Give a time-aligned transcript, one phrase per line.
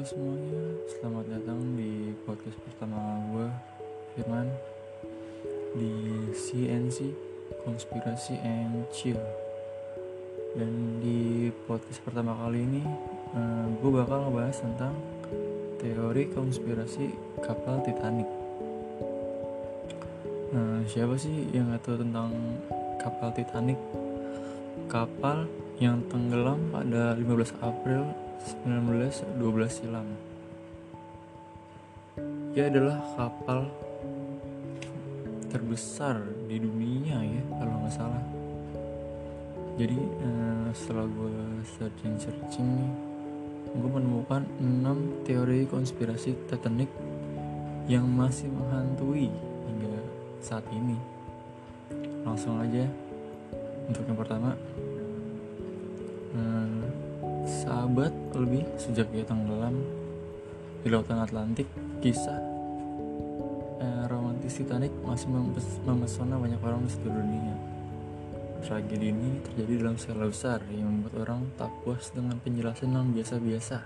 [0.00, 0.64] Halo semuanya,
[0.96, 3.52] selamat datang di podcast pertama gue,
[4.16, 4.48] Firman
[5.76, 5.92] Di
[6.32, 7.12] CNC,
[7.68, 9.20] Konspirasi and Chill
[10.56, 12.80] Dan di podcast pertama kali ini,
[13.36, 14.96] uh, gue bakal ngebahas tentang
[15.84, 17.12] teori konspirasi
[17.44, 18.28] kapal Titanic
[20.56, 22.32] Nah, siapa sih yang gak tahu tentang
[22.96, 23.76] kapal Titanic?
[24.88, 25.44] Kapal
[25.76, 30.08] yang tenggelam pada 15 April 1912 silam.
[32.56, 33.68] Ia adalah kapal
[35.50, 38.24] terbesar di dunia ya kalau nggak salah.
[39.76, 41.36] Jadi eh, setelah gue
[41.78, 42.92] searching-searching nih,
[43.76, 46.90] gue menemukan 6 teori konspirasi Titanic
[47.86, 49.30] yang masih menghantui
[49.66, 49.94] hingga
[50.42, 50.98] saat ini.
[52.26, 52.84] Langsung aja
[53.90, 54.54] untuk yang pertama
[57.90, 59.74] sahabat lebih sejak ia tenggelam
[60.86, 61.66] di lautan Atlantik.
[61.98, 62.38] Kisah
[63.82, 65.26] eh, romantis Titanic masih
[65.82, 67.58] memesona banyak orang di seluruh dunia.
[68.62, 73.82] Tragedi ini terjadi dalam skala besar yang membuat orang tak puas dengan penjelasan yang biasa-biasa.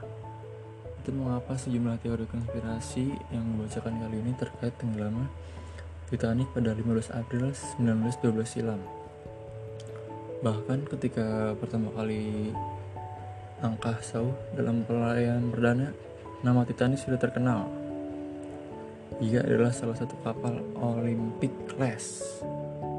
[1.00, 5.32] Itu mengapa sejumlah teori konspirasi yang dibacakan kali ini terkait tenggelamnya
[6.12, 8.84] Titanic pada 15 April 1912 silam.
[10.44, 12.52] Bahkan ketika pertama kali
[13.62, 15.88] angkah Sau dalam pelayanan perdana,
[16.42, 17.70] nama Titanic sudah terkenal.
[19.22, 22.22] Ia adalah salah satu kapal Olympic class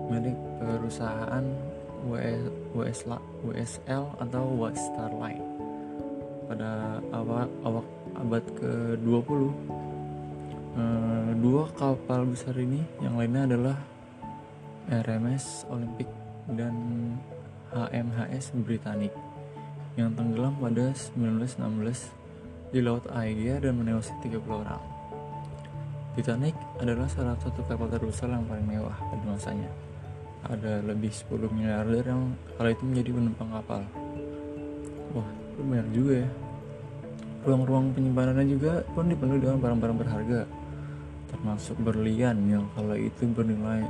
[0.07, 1.43] milik perusahaan
[2.05, 5.43] WSL, WSL atau White Star Line
[6.45, 9.41] pada awal, awal abad ke-20
[10.77, 13.77] eh, dua kapal besar ini yang lainnya adalah
[14.85, 16.05] RMS Olympic
[16.53, 16.77] dan
[17.73, 19.11] HMHS Britannic
[19.95, 22.11] yang tenggelam pada 1916
[22.75, 24.83] di Laut Aegea dan menewaskan 30 orang.
[26.15, 29.71] Titanic adalah salah satu kapal terbesar yang paling mewah pada masanya.
[30.47, 33.81] Ada lebih 10 miliarder yang kala itu menjadi penumpang kapal.
[35.15, 36.29] Wah, itu banyak juga ya.
[37.47, 40.41] Ruang-ruang penyimpanannya juga pun dipenuhi dengan barang-barang berharga,
[41.31, 43.83] termasuk berlian yang kala itu bernilai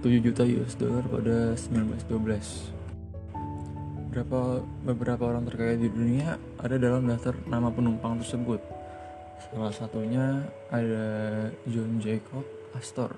[0.00, 2.75] 7 eh, juta US dollar pada 1912
[4.16, 8.64] beberapa beberapa orang terkaya di dunia ada dalam daftar nama penumpang tersebut.
[9.52, 10.40] Salah satunya
[10.72, 11.04] ada
[11.68, 12.40] John Jacob
[12.72, 13.12] Astor.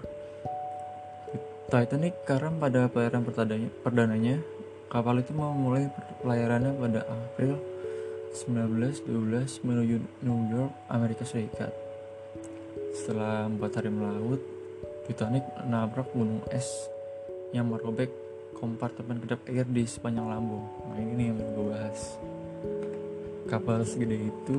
[1.70, 3.22] Titanic karam pada pelayaran
[3.86, 4.42] perdananya.
[4.90, 5.86] Kapal itu memulai
[6.18, 7.62] pelayarannya pada April
[8.34, 11.70] 1912 menuju New York, Amerika Serikat.
[12.98, 14.42] Setelah empat hari melaut,
[15.06, 16.66] Titanic menabrak gunung es
[17.54, 18.27] yang merobek
[18.58, 20.66] kompartemen kedap air di sepanjang lambung.
[20.90, 22.18] Nah ini nih yang gue bahas.
[23.46, 24.58] Kapal segede itu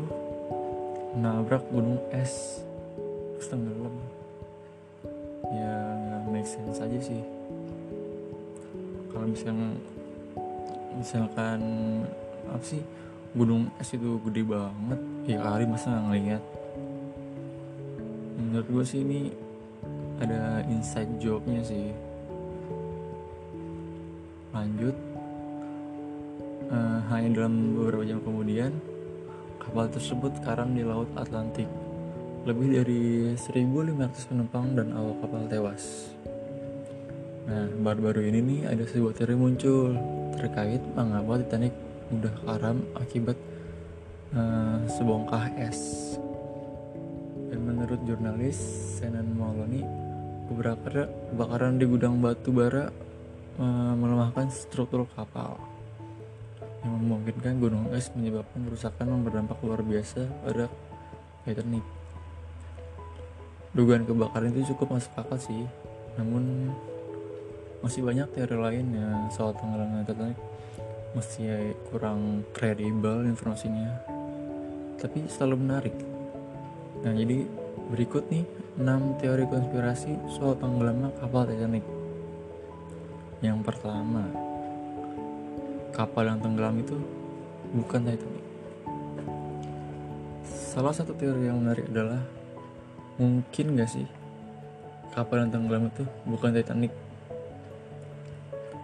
[1.20, 2.64] menabrak gunung es
[3.36, 3.96] terus tenggelam.
[5.52, 7.22] Ya nggak make sense aja sih.
[9.12, 9.76] Kalau misalnya
[10.96, 11.60] misalkan
[12.48, 12.82] apa sih
[13.36, 15.00] gunung es itu gede banget
[15.30, 16.44] ya kali masa nggak ngeliat
[18.42, 19.30] menurut gue sih ini
[20.18, 21.94] ada inside jobnya sih
[24.60, 24.96] lanjut.
[26.70, 28.76] Uh, hanya dalam beberapa jam kemudian
[29.58, 31.66] kapal tersebut karam di laut Atlantik.
[32.44, 33.02] Lebih dari
[33.36, 36.14] 1.500 penumpang dan awak kapal tewas.
[37.50, 39.98] Nah baru-baru ini nih ada sebuah teori muncul
[40.38, 41.74] terkait mengapa Titanic
[42.14, 43.38] mudah karam akibat
[44.38, 46.16] uh, sebongkah es.
[47.50, 48.62] Dan menurut jurnalis
[49.02, 49.34] Senan
[50.50, 52.90] beberapa kebakaran di gudang batu bara
[53.60, 55.60] uh, melemahkan struktur kapal.
[56.80, 60.72] Yang memungkinkan gunung es menyebabkan kerusakan yang berdampak luar biasa pada
[61.44, 61.84] Titanic.
[63.76, 65.68] Dugaan kebakaran itu cukup masuk akal sih,
[66.16, 66.74] namun
[67.84, 70.40] masih banyak teori lain ya soal tenggelamnya Titanic.
[71.12, 73.92] Masih kurang kredibel informasinya.
[75.00, 75.96] Tapi selalu menarik.
[77.04, 77.44] Nah jadi
[77.92, 78.46] berikut nih
[78.80, 81.99] 6 teori konspirasi soal tenggelamnya kapal Titanic.
[83.40, 84.28] Yang pertama,
[85.96, 87.00] kapal yang tenggelam itu
[87.72, 88.46] bukan Titanic.
[90.44, 92.20] Salah satu teori yang menarik adalah
[93.16, 94.08] mungkin gak sih
[95.16, 96.92] kapal yang tenggelam itu bukan Titanic.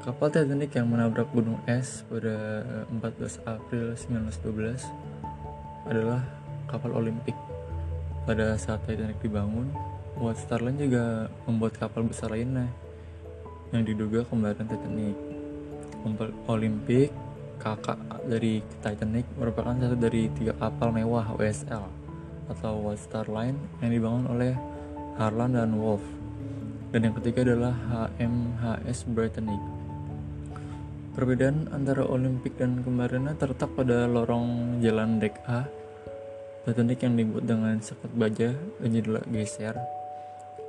[0.08, 2.64] Kapal Titanic yang menabrak gunung es pada
[2.96, 4.88] 14 April 1912
[5.92, 6.24] adalah
[6.72, 7.36] kapal Olimpik
[8.24, 9.68] pada saat Titanic dibangun,
[10.16, 12.72] White Star Line juga membuat kapal besar lainnya
[13.74, 15.18] yang diduga kembaran Titanic.
[16.46, 17.10] Olympic
[17.58, 17.98] kakak
[18.30, 21.82] dari Titanic merupakan satu dari tiga kapal mewah WSL
[22.54, 24.54] atau White Star Line yang dibangun oleh
[25.18, 26.04] Harlan dan Wolff.
[26.94, 29.60] Dan yang ketiga adalah HMHS Britannic.
[31.16, 35.66] Perbedaan antara Olympic dan kemarinnya terletak pada lorong jalan dek A.
[36.68, 39.95] Titanic yang dibuat dengan sekat baja dan jendela geser.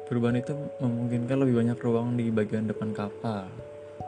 [0.06, 3.50] Perubahan itu memungkinkan lebih banyak ruang di bagian depan kapal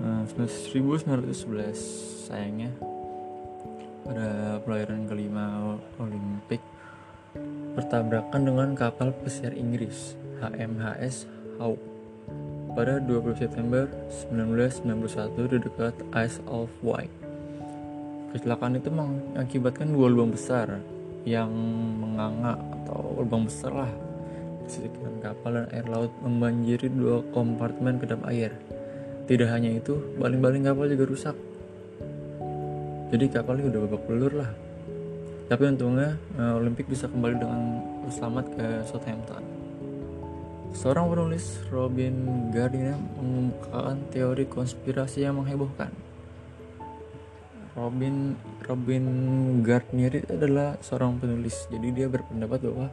[0.00, 2.72] 1911 sayangnya
[4.04, 6.60] pada pelayaran kelima Olimpik
[7.76, 11.28] bertabrakan dengan kapal pesiar Inggris HMHS
[11.60, 11.78] Howe
[12.72, 13.86] pada 20 September
[14.32, 17.12] 1991 di dekat Isle of Wight.
[18.30, 20.78] Kecelakaan itu mengakibatkan dua lubang besar
[21.26, 21.50] yang
[21.98, 23.92] menganga atau lubang besar lah
[24.70, 24.86] di
[25.18, 28.54] kapal dan air laut membanjiri dua kompartemen kedap air.
[29.30, 31.36] Tidak hanya itu, baling-baling kapal juga rusak.
[33.14, 34.50] Jadi kapalnya udah babak belur lah.
[35.46, 37.62] Tapi untungnya uh, Olimpik bisa kembali dengan
[38.10, 39.42] selamat ke Southampton.
[40.74, 45.94] Seorang penulis Robin Gardiner mengumumkan teori konspirasi yang menghebohkan.
[47.78, 48.34] Robin
[48.66, 49.04] Robin
[49.62, 51.70] Gardner adalah seorang penulis.
[51.70, 52.90] Jadi dia berpendapat bahwa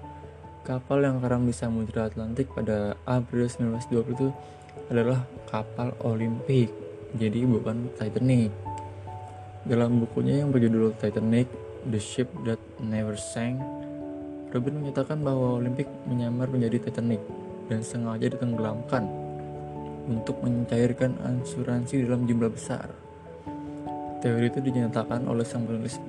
[0.61, 4.29] kapal yang karam di Samudra Atlantik pada April 1920 itu
[4.93, 6.69] adalah kapal Olimpik
[7.15, 8.51] jadi bukan Titanic
[9.67, 11.51] dalam bukunya yang berjudul Titanic,
[11.91, 13.59] The Ship That Never Sank,
[14.55, 17.19] Robin menyatakan bahwa Olympic menyamar menjadi Titanic
[17.67, 19.03] dan sengaja ditenggelamkan
[20.07, 22.87] untuk mencairkan asuransi dalam jumlah besar.
[24.23, 25.99] Teori itu dinyatakan oleh sang penulis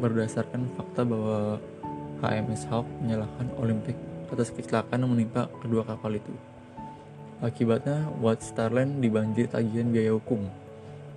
[0.00, 1.60] berdasarkan fakta bahwa
[2.24, 3.94] HMS Hawk menyalahkan Olympic
[4.32, 6.51] atas kecelakaan yang menimpa kedua kapal itu.
[7.42, 10.46] Akibatnya, White Star Line dibanjiri tagihan biaya hukum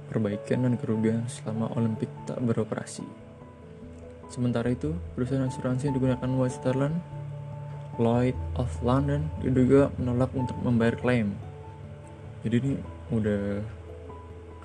[0.10, 3.06] perbaikan dan kerugian selama Olimpik tak beroperasi.
[4.30, 6.98] Sementara itu, perusahaan asuransi yang digunakan White Star Line,
[8.02, 11.38] Lloyd of London diduga menolak untuk membayar klaim.
[12.42, 12.74] Jadi ini
[13.14, 13.62] udah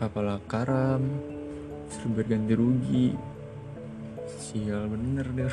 [0.00, 1.04] kapal karam,
[1.92, 3.12] serba ganti rugi,
[4.24, 5.52] sial bener deh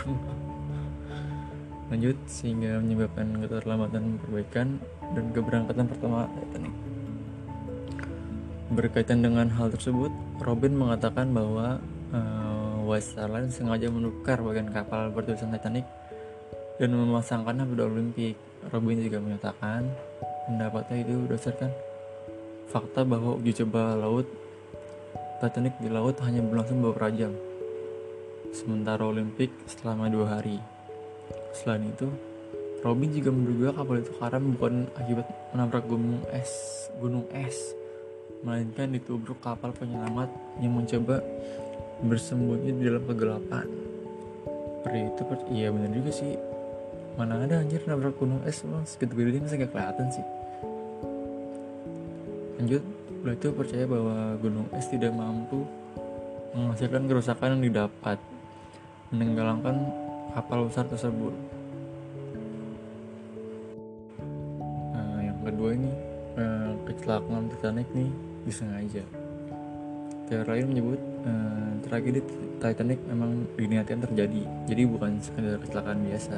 [1.88, 4.80] Lanjut sehingga menyebabkan keterlambatan perbaikan
[5.15, 6.74] dan keberangkatan pertama Titanic.
[8.68, 10.12] Berkaitan dengan hal tersebut,
[10.44, 11.80] Robin mengatakan bahwa
[12.12, 15.88] uh, West Airlines sengaja menukar bagian kapal bertulisan Titanic
[16.75, 18.36] dan memasangkannya pada Olimpik.
[18.74, 19.88] Robin juga menyatakan
[20.50, 21.71] pendapatnya itu berdasarkan
[22.68, 24.27] fakta bahwa uji coba laut
[25.38, 27.30] Titanic di laut hanya berlangsung beberapa jam,
[28.50, 30.57] sementara Olimpik selama dua hari.
[31.54, 32.09] Selain itu,
[32.85, 36.51] Robin juga menduga kapal itu karam bukan akibat menabrak gunung es,
[37.01, 37.74] gunung es,
[38.45, 40.29] melainkan ditubruk kapal penyelamat
[40.62, 41.25] yang mencoba
[42.06, 43.66] bersembunyi di dalam kegelapan.
[44.85, 46.37] Peri itu iya bener juga sih.
[47.18, 50.25] Mana ada anjir nabrak gunung es bang segitu gede masih gak kelihatan sih.
[52.61, 52.83] Lanjut,
[53.28, 55.66] Beliau itu percaya bahwa gunung es tidak mampu
[56.54, 58.18] menghasilkan kerusakan yang didapat
[59.11, 59.83] menenggelamkan
[60.31, 61.33] kapal besar tersebut.
[65.47, 65.92] Kedua ini
[66.35, 68.09] eh, kecelakaan Titanic nih
[68.44, 69.04] disengaja.
[70.27, 72.19] Teori lain menyebut eh, tragedi
[72.59, 76.35] Titanic memang diniatkan terjadi, jadi bukan sekedar kecelakaan biasa.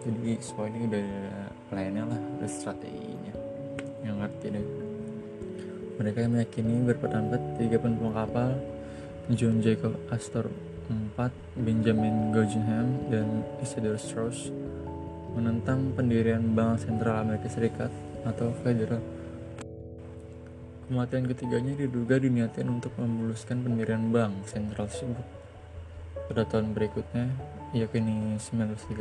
[0.00, 3.34] Jadi semua ini udah ada plannya lah, ada strateginya.
[4.04, 4.66] Yang ngerti deh.
[6.00, 8.56] Mereka yang meyakini berpendapat tiga penumpang kapal
[9.36, 10.48] John Jacob Astor
[10.88, 14.50] 4, Benjamin Guggenheim, dan Isidore Strauss
[15.36, 17.92] menentang pendirian Bank Sentral Amerika Serikat
[18.26, 19.00] atau Federal
[20.90, 25.22] Kematian ketiganya diduga diniatkan untuk memuluskan pendirian bank sentral tersebut.
[26.26, 27.30] Pada tahun berikutnya,
[27.70, 28.98] yakni 1913,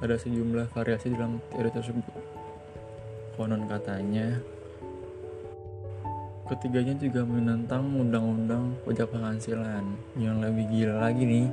[0.00, 2.16] ada sejumlah variasi dalam teori tersebut.
[3.36, 4.40] Konon katanya,
[6.48, 9.84] ketiganya juga menentang undang-undang pajak penghasilan.
[10.16, 11.46] Yang lebih gila lagi nih,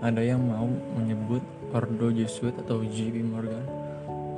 [0.00, 1.44] ada yang mau menyebut
[1.76, 3.77] Ordo Jesuit atau JP Morgan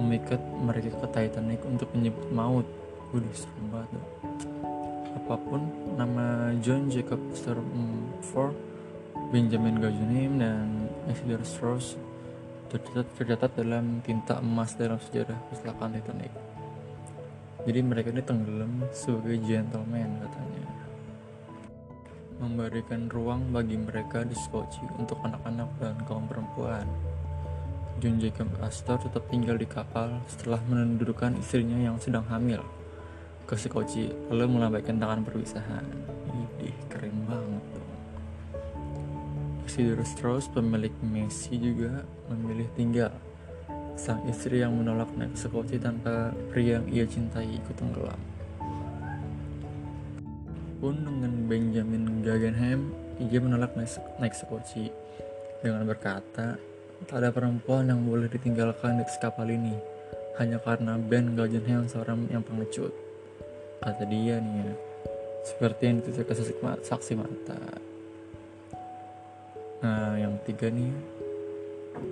[0.00, 2.66] memikat mereka ke Titanic untuk menyebut maut
[3.10, 4.06] Waduh serem banget tuh.
[5.18, 5.66] Apa pun
[5.98, 7.66] nama John Jacob Storm
[9.34, 11.98] Benjamin Guggenheim dan Isidore Strauss
[12.70, 16.30] tercatat, tercatat dalam tinta emas dalam sejarah kecelakaan Titanic.
[17.66, 20.66] Jadi mereka ini tenggelam sebagai gentleman katanya.
[22.38, 26.86] Memberikan ruang bagi mereka di Skoci untuk anak-anak dan kaum perempuan.
[28.00, 32.64] John Jacob Astor tetap tinggal di kapal setelah menundukkan istrinya yang sedang hamil
[33.44, 35.84] ke Skoci lalu melambaikan tangan perpisahan.
[36.32, 37.88] Ini keren banget tuh.
[39.68, 42.00] Isidore Strauss, pemilik Messi juga
[42.32, 43.12] memilih tinggal.
[44.00, 48.20] Sang istri yang menolak naik ke Skoci tanpa pria yang ia cintai ikut tenggelam.
[50.80, 54.88] Pun dengan Benjamin Guggenheim, ia menolak naik, Skoci
[55.60, 56.56] dengan berkata,
[57.08, 59.72] tak ada perempuan yang boleh ditinggalkan di kapal ini
[60.40, 62.92] hanya karena Ben Guggenheim seorang yang pengecut.
[63.80, 64.72] Kata dia nih ya,
[65.44, 67.60] seperti yang dituturkan saksi mata.
[69.80, 70.92] Nah, yang tiga nih,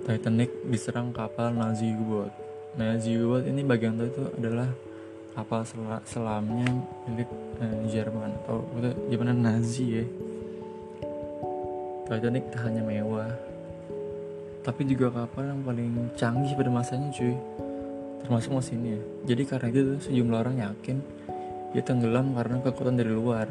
[0.05, 2.33] Titanic diserang kapal Nazi U-boat.
[2.77, 4.69] Nazi U-boat ini bagian itu adalah
[5.37, 6.69] kapal sel selamnya
[7.05, 7.29] milik
[7.61, 8.65] eh, Jerman atau
[9.09, 10.05] gimana Nazi ya.
[12.09, 13.29] Titanic tak hanya mewah,
[14.69, 17.33] tapi juga kapal yang paling canggih pada masanya cuy.
[18.21, 21.01] Termasuk mesinnya jadi karena itu sejumlah orang yakin
[21.73, 23.49] dia tenggelam karena kekuatan dari luar.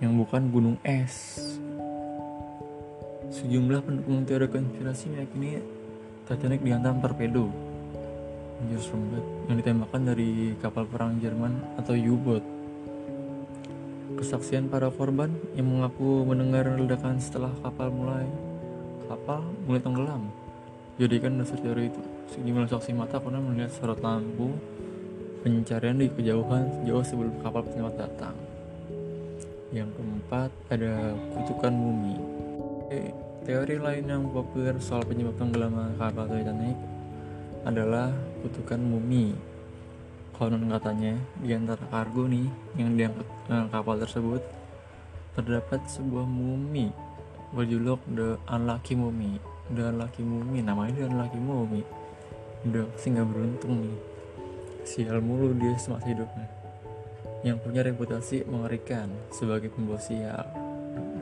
[0.00, 1.36] Yang bukan gunung es.
[3.28, 5.60] Sejumlah pendukung teori konspirasi meyakini
[6.24, 7.52] Titanic dihantam torpedo.
[8.80, 9.04] Serem
[9.44, 12.40] yang ditembakkan dari kapal perang Jerman atau U-boat.
[14.16, 18.24] Kesaksian para korban yang mengaku mendengar ledakan setelah kapal mulai
[19.06, 20.22] kapal mulai tenggelam.
[20.94, 22.00] Jadikan dasar teori itu
[22.34, 24.54] sejumlah saksi mata pernah melihat sorot lampu
[25.42, 28.36] pencarian di kejauhan jauh sebelum kapal penyelamat datang.
[29.74, 32.14] Yang keempat ada kutukan bumi.
[33.44, 36.78] Teori lain yang populer soal penyebab tenggelamnya kapal Titanic
[37.64, 38.08] adalah
[38.40, 39.36] kutukan mumi
[40.34, 44.42] konon katanya di antara kargo nih yang diangkut dengan kapal tersebut
[45.38, 46.90] terdapat sebuah mumi
[47.54, 49.38] berjuluk The Unlucky Mummy.
[49.70, 51.82] The Unlucky Mummy namanya The Unlucky Mummy.
[52.66, 53.96] Udah pasti nggak beruntung nih.
[54.84, 56.50] Sial mulu dia semasa hidupnya.
[57.46, 60.44] Yang punya reputasi mengerikan sebagai pembawa sial.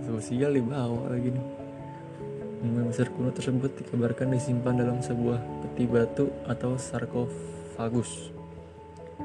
[0.02, 1.46] Pembawa sial dibawa lagi nih.
[2.62, 8.32] Mumi besar kuno tersebut dikabarkan disimpan dalam sebuah peti batu atau sarkofagus.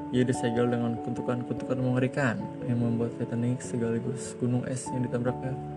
[0.10, 5.77] Ia disegel dengan kutukan-kutukan mengerikan yang membuat Titanic sekaligus gunung es yang ditabraknya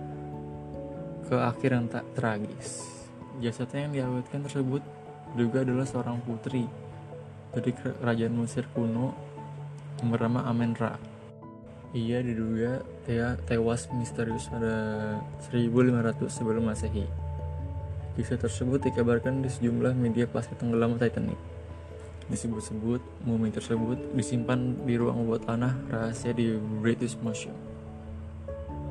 [1.31, 2.91] ke akhir yang tak tragis.
[3.39, 4.83] Jasadnya yang diawetkan tersebut
[5.39, 6.67] juga adalah seorang putri
[7.55, 9.15] dari kerajaan Mesir kuno
[10.03, 10.99] yang bernama Amenra.
[11.95, 13.15] Ia diduga te
[13.47, 14.75] tewas misterius pada
[15.47, 17.07] 1500 sebelum masehi.
[18.19, 21.39] Kisah tersebut dikabarkan di sejumlah media pasca tenggelam Titanic.
[22.27, 27.70] Disebut-sebut mumi tersebut disimpan di ruang bawah tanah rahasia di British Museum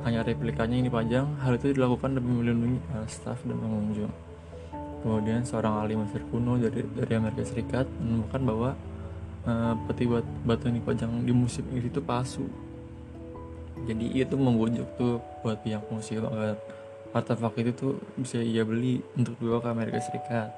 [0.04, 1.26] hanya replikanya yang dipajang.
[1.44, 4.12] Hal itu dilakukan demi melindungi staf dan pengunjung.
[5.00, 8.70] Kemudian seorang ahli Mesir kuno dari dari Amerika Serikat menemukan bahwa
[9.48, 10.04] uh, peti
[10.44, 12.44] batu yang dipajang di museum itu palsu.
[13.88, 16.60] Jadi itu membujuk tuh buat pihak museum agar
[17.16, 20.52] artefak itu tuh bisa ia beli untuk dibawa ke Amerika Serikat.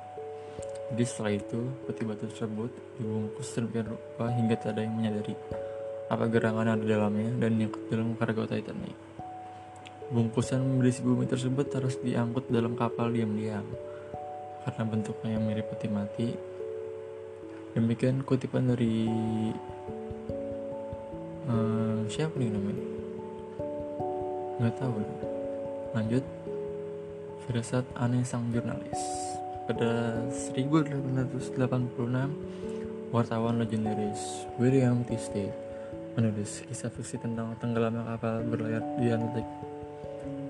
[0.93, 5.35] Jadi setelah itu peti batu tersebut dibungkus sedemikian rupa hingga tak ada yang menyadari
[6.13, 9.12] apa gerangan ada dalamnya dan yang dalam kargo Titanic.
[10.13, 13.65] Bungkusan berisi bumi tersebut harus diangkut dalam kapal diam-diam
[14.61, 16.29] karena bentuknya yang mirip peti mati.
[17.73, 19.09] Demikian kutipan dari
[21.49, 22.85] uh, siapa nih namanya?
[24.61, 25.01] Nggak tahu.
[25.97, 26.25] Lanjut.
[27.49, 29.01] Firasat aneh sang jurnalis.
[29.65, 31.57] Pada 1886,
[33.17, 35.17] wartawan legendaris William T.
[36.13, 39.72] Menulis kisah fiksi tentang tenggelamnya kapal berlayar di Atlantik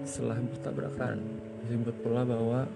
[0.04, 1.23] setelah bertabrakan.
[1.66, 2.66] Disebut pula bahwa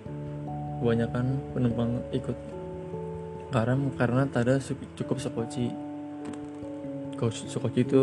[0.80, 2.38] kebanyakan penumpang ikut
[3.50, 4.62] karam karena tak ada
[4.98, 5.72] cukup sekoci.
[7.48, 7.98] Sekoci itu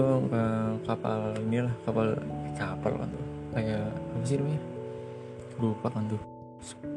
[0.83, 2.17] kapal inilah kapal
[2.57, 4.61] kapal kan tuh kayak apa sih namanya
[5.61, 6.21] lupa kan tuh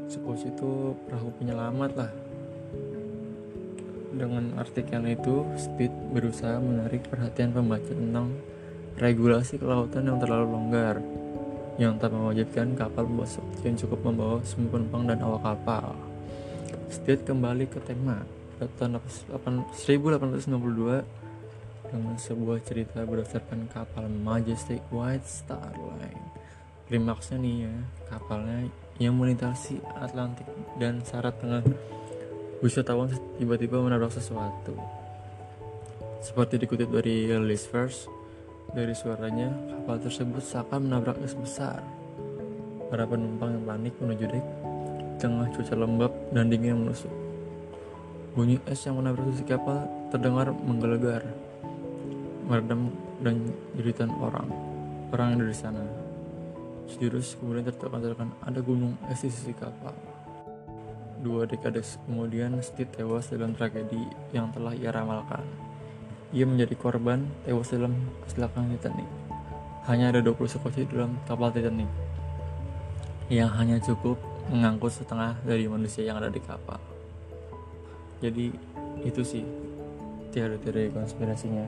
[0.09, 2.11] sekoci itu perahu penyelamat lah
[4.17, 8.33] dengan artikel itu Speed berusaha menarik perhatian pembaca tentang
[8.97, 11.05] regulasi kelautan yang terlalu longgar
[11.77, 13.29] yang tak mewajibkan kapal membawa
[13.61, 15.93] yang cukup membawa semua penumpang dan awak kapal.
[16.89, 18.25] Setiap kembali ke tema
[18.57, 18.97] tahun
[19.77, 21.05] 1892
[21.87, 26.25] dengan sebuah cerita berdasarkan kapal Majestic White Star Line.
[26.89, 27.75] Klimaksnya nih ya,
[28.09, 30.49] kapalnya yang melintasi Atlantik
[30.81, 31.61] dan syarat tengah
[32.65, 34.73] wisatawan tiba-tiba menabrak sesuatu.
[36.25, 38.09] Seperti dikutip dari list verse,
[38.73, 41.85] dari suaranya kapal tersebut seakan menabrak es besar.
[42.91, 44.47] Para penumpang yang panik menuju dek,
[45.19, 47.11] tengah cuaca lembab dan dingin menusuk.
[48.35, 51.23] Bunyi es yang menabrak sisi kapal terdengar menggelegar,
[52.47, 54.49] meredam dan jeritan orang,
[55.11, 55.83] orang yang dari sana.
[56.87, 59.95] Sejurus kemudian tertekan ada gunung es di sisi kapal.
[61.17, 65.66] Dua dekade kemudian Steve tewas dalam tragedi yang telah ia ramalkan.
[66.37, 67.97] Ia menjadi korban tewas dalam
[68.29, 69.09] kecelakaan Titanic.
[69.89, 71.89] Hanya ada 20 sekoci dalam kapal Titanic
[73.33, 74.21] yang hanya cukup
[74.53, 76.77] mengangkut setengah dari manusia yang ada di kapal.
[78.21, 78.53] Jadi
[79.01, 79.43] itu sih
[80.37, 81.65] teori-teori konspirasinya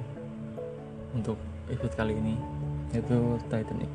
[1.17, 1.41] untuk
[1.73, 2.37] episode kali ini
[2.93, 3.89] itu Titanic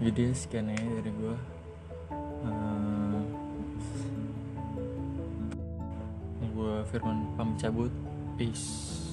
[0.00, 1.36] jadi sekian ya dari gue
[2.48, 3.20] uh,
[6.84, 7.92] Firman pamit cabut
[8.36, 9.03] peace